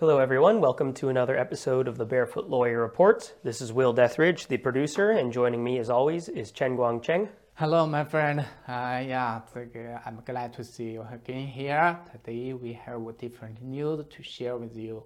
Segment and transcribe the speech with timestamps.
[0.00, 0.62] Hello, everyone.
[0.62, 3.34] Welcome to another episode of the Barefoot Lawyer Report.
[3.44, 7.28] This is Will Dethridge, the producer, and joining me, as always, is Chen Guangcheng.
[7.52, 8.40] Hello, my friend.
[8.40, 9.42] Uh, yeah,
[10.06, 11.98] I'm glad to see you again here.
[12.10, 15.04] Today we have a different news to share with you.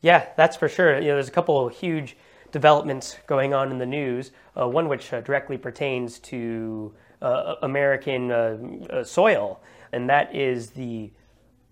[0.00, 0.98] Yeah, that's for sure.
[0.98, 2.16] You know, there's a couple of huge
[2.50, 4.32] developments going on in the news.
[4.60, 6.92] Uh, one which uh, directly pertains to
[7.22, 8.58] uh, American uh,
[8.90, 9.60] uh, soil,
[9.92, 11.12] and that is the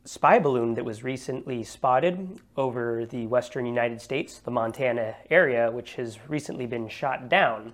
[0.05, 5.95] spy balloon that was recently spotted over the western United States, the Montana area, which
[5.95, 7.73] has recently been shot down.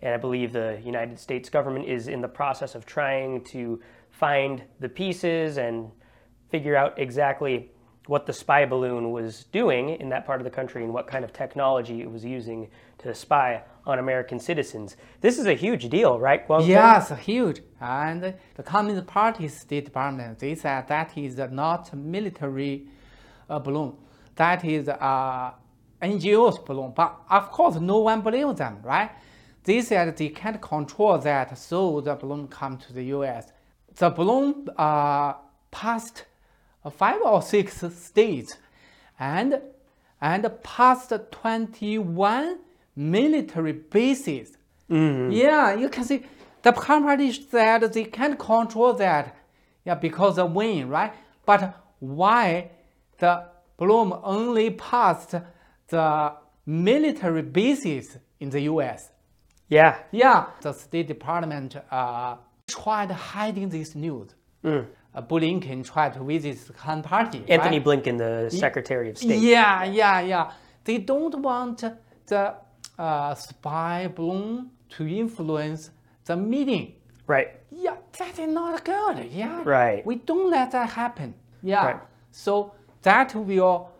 [0.00, 4.62] And I believe the United States government is in the process of trying to find
[4.78, 5.90] the pieces and
[6.50, 7.72] figure out exactly
[8.06, 11.24] what the spy balloon was doing in that part of the country and what kind
[11.24, 12.68] of technology it was using
[12.98, 14.96] to spy on American citizens.
[15.20, 16.68] This is a huge deal, right, Guangcheng?
[16.68, 17.62] Yes, huge.
[17.80, 22.86] And the Communist Party State Department, they said that is not military
[23.48, 23.94] uh, balloon.
[24.36, 25.52] That is uh,
[26.02, 26.92] NGO's balloon.
[26.94, 29.10] But of course, no one believes them, right?
[29.64, 33.52] They said they can't control that, so the balloon come to the U.S.
[33.96, 35.34] The balloon uh,
[35.70, 36.24] passed
[36.90, 38.56] five or six states
[39.18, 39.60] and
[40.20, 42.58] and passed 21
[42.96, 44.56] military bases.
[44.90, 45.34] Mm.
[45.34, 46.24] Yeah, you can see
[46.62, 49.36] the party said they can't control that.
[49.84, 51.12] Yeah, because of wind, right?
[51.44, 52.70] But why
[53.18, 53.46] the
[53.76, 55.34] Bloom only passed
[55.88, 56.32] the
[56.64, 59.10] military bases in the U.S.?
[59.68, 59.98] Yeah.
[60.12, 60.46] Yeah.
[60.62, 64.30] The State Department uh, tried hiding this news.
[64.64, 64.86] Mm.
[65.14, 67.44] Uh, Blinken tried to visit the Han party.
[67.48, 67.84] Antony right?
[67.84, 69.40] Blinken, the Secretary of State.
[69.40, 70.52] Yeah, yeah, yeah.
[70.84, 71.84] They don't want
[72.26, 72.54] the
[72.98, 75.90] uh, spy balloon to influence
[76.24, 76.94] the meeting.
[77.26, 77.52] Right.
[77.70, 79.30] Yeah, that is not good.
[79.30, 79.62] Yeah.
[79.64, 80.04] Right.
[80.04, 81.34] We don't let that happen.
[81.62, 81.86] Yeah.
[81.86, 82.00] Right.
[82.30, 83.90] So that will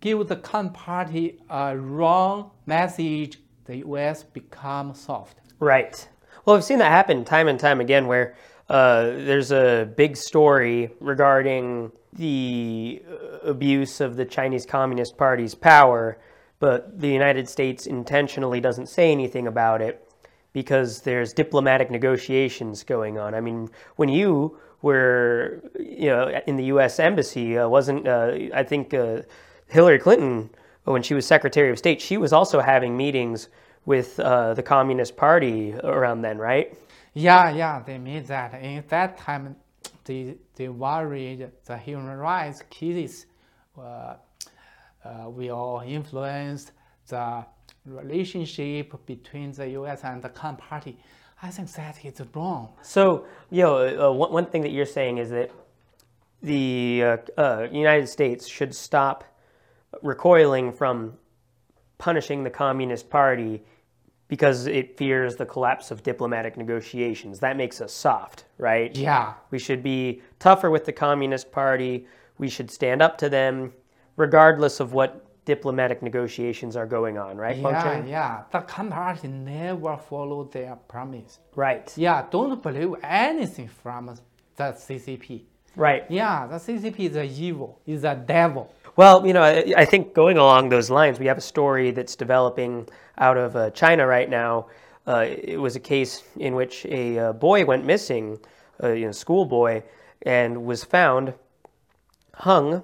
[0.00, 3.38] give the Khan party a wrong message.
[3.64, 4.22] The U.S.
[4.22, 5.38] become soft.
[5.58, 6.08] Right.
[6.44, 8.36] Well, I've seen that happen time and time again, where
[8.68, 13.02] uh, there's a big story regarding the
[13.44, 16.18] abuse of the Chinese Communist Party's power
[16.58, 20.02] but the United States intentionally doesn't say anything about it
[20.52, 23.34] because there's diplomatic negotiations going on.
[23.34, 26.98] I mean, when you were, you know, in the U.S.
[26.98, 29.22] embassy, uh, wasn't uh, I think uh,
[29.68, 30.50] Hillary Clinton
[30.84, 33.48] when she was Secretary of State, she was also having meetings
[33.84, 36.76] with uh, the Communist Party around then, right?
[37.18, 38.52] Yeah, yeah, they mean that.
[38.62, 39.56] In that time,
[40.04, 43.24] they they worried the human rights cases
[43.78, 44.16] uh,
[45.02, 46.72] uh, will influence
[47.08, 47.46] the
[47.86, 50.04] relationship between the U.S.
[50.04, 50.98] and the Khan Party.
[51.42, 52.74] I think that is wrong.
[52.82, 55.50] So, you know, uh, one, one thing that you're saying is that
[56.42, 59.24] the uh, uh, United States should stop
[60.02, 61.14] recoiling from
[61.96, 63.62] punishing the Communist Party
[64.28, 67.38] because it fears the collapse of diplomatic negotiations.
[67.40, 68.94] That makes us soft, right?
[68.96, 69.34] Yeah.
[69.50, 72.06] We should be tougher with the Communist Party.
[72.38, 73.72] We should stand up to them
[74.16, 77.56] regardless of what diplomatic negotiations are going on, right?
[77.56, 78.42] Yeah, yeah.
[78.50, 81.38] The Party never follow their promise.
[81.54, 81.92] Right.
[81.96, 84.18] Yeah, don't believe anything from
[84.56, 85.44] the CCP.
[85.76, 86.04] Right.
[86.10, 88.72] Yeah, the CCP is a evil, is a devil.
[88.96, 92.16] Well, you know, I, I, think going along those lines, we have a story that's
[92.16, 94.68] developing out of uh, China right now.
[95.06, 98.38] Uh, it was a case in which a uh, boy went missing,
[98.80, 99.82] a you know, schoolboy,
[100.22, 101.34] and was found
[102.34, 102.82] hung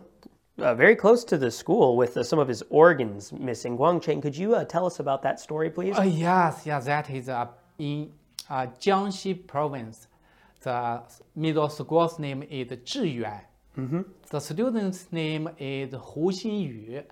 [0.59, 3.77] uh, very close to the school with uh, some of his organs missing.
[3.79, 5.99] Guangcheng, could you uh, tell us about that story, please?
[5.99, 7.47] Uh, yes, yes, that is uh,
[7.79, 8.13] in
[8.51, 10.09] uh, Jiangxi province.
[10.61, 11.03] The
[11.35, 13.41] middle school's name is Zhiyuan.
[13.79, 14.03] Mm-hmm.
[14.31, 17.05] The student's name is Hu Xinyu.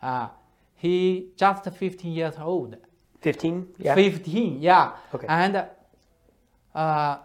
[0.00, 0.28] Uh,
[0.76, 2.76] he just 15 years old.
[3.20, 3.68] 15?
[3.78, 3.94] Yeah.
[3.94, 4.92] 15, yeah.
[5.14, 5.26] Okay.
[5.28, 5.64] And
[6.74, 7.18] uh,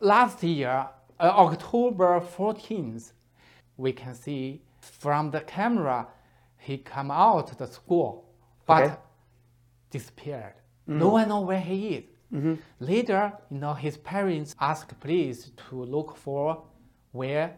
[0.00, 0.88] last year,
[1.20, 3.12] uh, October 14th,
[3.76, 6.08] we can see from the camera
[6.58, 8.24] he come out the school,
[8.66, 8.94] but okay.
[9.90, 10.54] disappeared.
[10.88, 10.98] Mm-hmm.
[10.98, 12.04] No one know where he is.
[12.32, 12.54] Mm-hmm.
[12.80, 16.64] Later, you know, his parents ask police to look for
[17.14, 17.56] where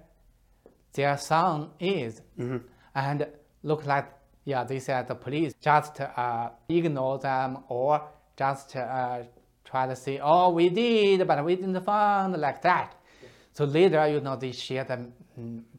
[0.93, 2.58] their son is, mm-hmm.
[2.94, 3.26] and
[3.62, 4.06] look like
[4.47, 8.00] yeah, they said the police just uh, ignore them or
[8.37, 9.25] just uh,
[9.64, 12.94] try to say, oh, we did, but we didn't find like that.
[13.53, 15.11] So later, you know, they share the,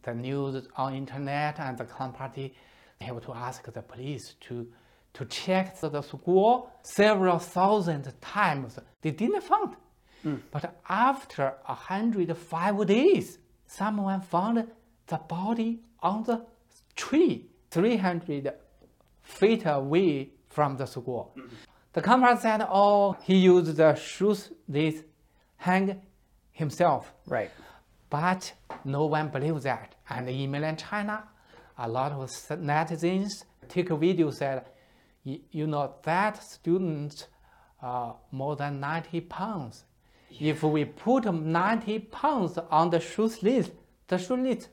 [0.04, 2.54] the news on internet and the Klan party
[3.00, 4.68] have to ask the police to,
[5.14, 8.78] to check the school several thousand times.
[9.02, 9.76] They didn't find.
[10.26, 10.42] Mm.
[10.52, 14.68] But after 105 days, someone found
[15.08, 16.46] the body on the
[16.96, 18.54] tree 300
[19.22, 21.36] feet away from the school.
[21.94, 25.04] The company said, oh, he used the shoes this
[25.58, 26.02] hang
[26.52, 27.14] himself.
[27.28, 27.52] Right.
[28.10, 28.54] But
[28.86, 29.96] no one believes that.
[30.10, 31.24] And in mainland China,
[31.78, 32.30] a lot of
[32.60, 34.66] netizens take a video said,
[35.24, 37.28] you know, that student
[37.82, 39.84] uh, more than 90 pounds.
[40.30, 43.72] If we put 90 pounds on the shoes list,
[44.08, 44.70] the shoe list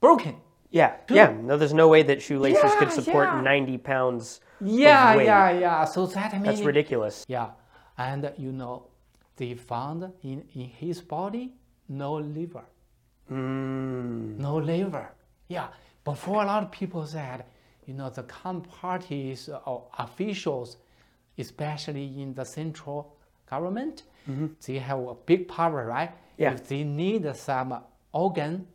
[0.00, 0.36] broken.
[0.70, 0.96] Yeah.
[1.08, 1.32] Yeah.
[1.32, 3.40] No, there's no way that shoelaces could support yeah.
[3.40, 4.40] 90 pounds.
[4.60, 5.84] Yeah, yeah, yeah.
[5.84, 7.24] So that means That's ridiculous.
[7.28, 7.50] Yeah,
[7.96, 8.88] and you know,
[9.36, 11.54] they found in, in his body
[11.88, 12.64] no liver.
[13.30, 14.38] Mm.
[14.38, 15.12] no liver.
[15.48, 15.68] Yeah,
[16.04, 17.44] before a lot of people said,
[17.86, 20.78] you know, the Communist parties or officials,
[21.36, 23.14] especially in the central
[23.48, 24.02] government,
[24.66, 26.10] they have a big power, right?
[26.36, 26.52] Yeah.
[26.52, 27.80] If they need some
[28.12, 28.66] organ,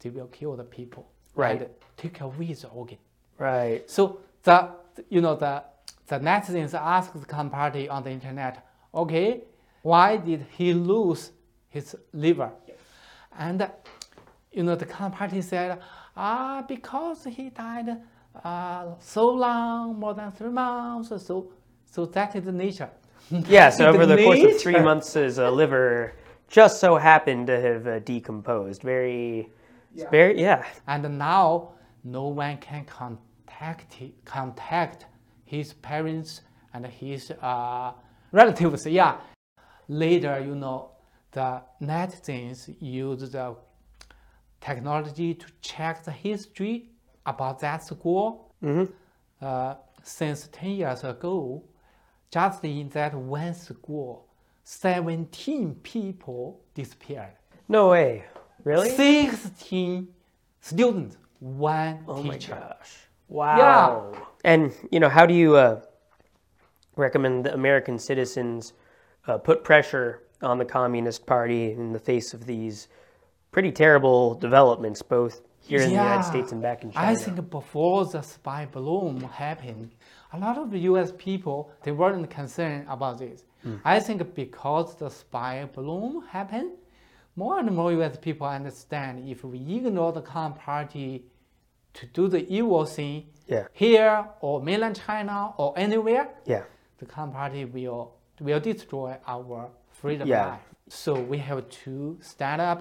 [0.00, 1.08] they will kill the people.
[1.34, 1.60] Right.
[1.60, 2.98] And take away the organ.
[3.38, 3.88] Right.
[3.90, 4.70] So the
[5.08, 5.62] you know the
[6.06, 9.44] the netizens asked the Communist party on the internet, okay,
[9.82, 11.32] why did he lose
[11.68, 12.50] his liver?
[13.38, 13.68] And
[14.52, 15.80] you know the Communist party said,
[16.16, 18.00] ah, because he died
[18.44, 21.08] uh, so long, more than three months.
[21.26, 21.50] So
[21.90, 22.90] so that is the nature.
[23.48, 23.70] Yeah.
[23.70, 26.14] So over the course of three months, his uh, liver
[26.48, 28.82] just so happened to have uh, decomposed.
[28.82, 29.50] Very,
[29.94, 30.64] it's very, yeah.
[30.86, 31.72] And now
[32.04, 35.06] no one can contact contact
[35.44, 36.42] his parents
[36.72, 37.92] and his uh,
[38.32, 38.86] relatives.
[38.86, 39.16] Yeah.
[39.88, 40.90] Later, you know,
[41.32, 43.56] the netizens use the
[44.60, 46.90] technology to check the history
[47.26, 48.54] about that school.
[49.40, 51.62] Uh, since 10 years ago,
[52.34, 54.26] just in that one school,
[54.64, 57.36] 17 people disappeared.
[57.68, 58.24] No way.
[58.64, 58.90] Really?
[58.90, 60.08] 16
[60.60, 62.58] students, one Oh my teacher.
[62.60, 62.96] gosh.
[63.28, 64.14] Wow.
[64.42, 65.80] And, you know, how do you uh,
[66.96, 68.72] recommend that American citizens
[69.28, 72.88] uh, put pressure on the Communist Party in the face of these
[73.52, 77.12] pretty terrible developments, both here in the United States and back in China?
[77.12, 79.92] I think before the spy balloon happened,
[80.34, 81.12] a lot of U.S.
[81.16, 83.44] people they weren't concerned about this.
[83.62, 83.76] Hmm.
[83.84, 86.72] I think because the spy balloon happened,
[87.36, 88.16] more and more U.S.
[88.16, 91.24] people understand if we ignore the Communist Party
[91.94, 93.66] to do the evil thing Yeah.
[93.72, 96.64] here or mainland China or anywhere, Yeah.
[96.98, 100.46] the Communist Party will will destroy our freedom Yeah.
[100.46, 100.60] life.
[100.88, 102.80] So we have to stand up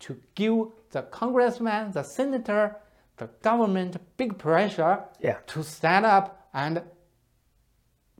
[0.00, 2.76] to give the congressman, the senator,
[3.16, 5.38] the government big pressure Yeah.
[5.48, 6.82] to stand up and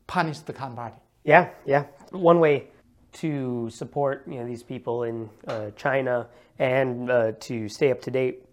[0.07, 0.97] punish the Communist Party.
[1.25, 1.85] Yeah, yeah.
[2.11, 2.69] One way
[3.13, 8.11] to support you know these people in uh, China and uh, to stay up to
[8.11, 8.45] date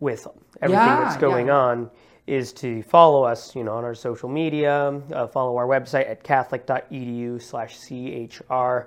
[0.00, 0.26] with
[0.62, 1.56] everything Yeah, that's going yeah.
[1.56, 1.90] on
[2.26, 6.24] is to follow us, you know, on our social media, uh, follow our website at
[6.24, 8.86] catholic.edu/chr,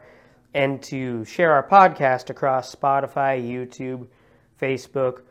[0.54, 4.08] and to share our podcast across Spotify, YouTube,
[4.62, 5.22] Facebook,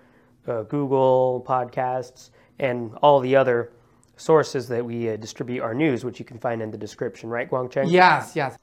[0.47, 3.71] uh, Google Podcasts, and all the other
[4.19, 7.51] sources that we uh, distribute our news, which you can find in the description, right,
[7.51, 7.91] Guangcheng?
[7.91, 8.59] Yes, yes.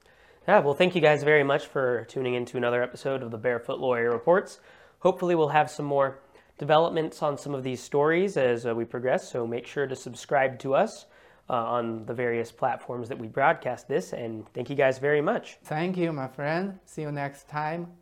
[0.46, 3.38] Yeah, well, thank you guys very much for tuning in to another episode of the
[3.38, 4.60] Barefoot Lawyer Reports.
[5.00, 6.20] Hopefully, we'll have some more
[6.58, 10.58] developments on some of these stories as uh, we progress, so make sure to subscribe
[10.60, 11.06] to us
[11.50, 15.58] uh, on the various platforms that we broadcast this, and thank you guys very much.
[15.64, 16.78] Thank you, my friend.
[16.84, 17.96] See you next time.